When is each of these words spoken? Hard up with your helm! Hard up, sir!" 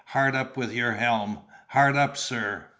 Hard 0.05 0.33
up 0.33 0.57
with 0.57 0.71
your 0.73 0.93
helm! 0.93 1.41
Hard 1.67 1.95
up, 1.95 2.17
sir!" 2.17 2.65